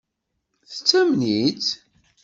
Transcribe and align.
Tettamen-itt? 0.71 1.67